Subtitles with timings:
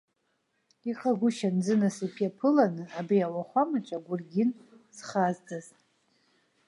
[0.89, 4.49] Иҟагәышьан зынасыԥ иаԥыланы, абри ауахәамаҿы агәыргьын
[4.95, 5.67] зхазҵаз.